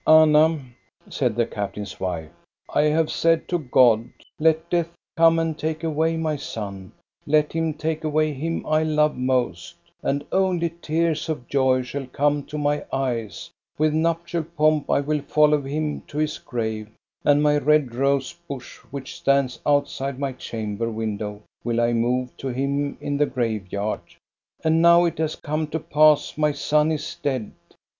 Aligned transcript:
"Anna," 0.07 0.59
said 1.11 1.35
the 1.35 1.45
captain's 1.45 1.99
wife," 1.99 2.31
I 2.73 2.85
have 2.85 3.11
said 3.11 3.47
to 3.49 3.59
God:' 3.59 4.09
Let 4.39 4.67
Death 4.67 4.89
come 5.15 5.37
and 5.37 5.55
take 5.55 5.83
away 5.83 6.17
my 6.17 6.37
son, 6.37 6.91
let 7.27 7.53
him 7.53 7.75
take 7.75 8.03
away 8.03 8.33
him 8.33 8.65
I 8.65 8.81
love 8.81 9.13
mo3t, 9.13 9.75
and 10.01 10.25
only 10.31 10.73
tears 10.81 11.29
of 11.29 11.47
joy 11.47 11.83
shall 11.83 12.07
come 12.07 12.45
to 12.45 12.57
my 12.57 12.83
eyes; 12.91 13.51
with 13.77 13.93
nuptial 13.93 14.43
pomp 14.43 14.89
I 14.89 15.01
will 15.01 15.21
fol 15.21 15.49
low 15.49 15.61
him 15.61 16.01
to 16.07 16.17
his 16.17 16.39
grave, 16.39 16.89
and 17.23 17.43
my 17.43 17.57
red 17.59 17.93
rose 17.93 18.33
bush, 18.47 18.77
which 18.89 19.17
stands 19.17 19.59
outside 19.67 20.17
my 20.17 20.31
chamber 20.31 20.89
window, 20.89 21.43
will 21.63 21.79
I 21.79 21.93
move 21.93 22.35
to 22.37 22.47
him 22.47 22.97
in 23.01 23.17
the 23.17 23.27
grave 23.27 23.71
yard.' 23.71 24.15
And 24.63 24.81
now 24.81 25.05
it 25.05 25.19
has 25.19 25.35
come 25.35 25.67
to 25.67 25.79
pass 25.79 26.39
my 26.39 26.53
son 26.53 26.91
is 26.91 27.15
dead. 27.21 27.51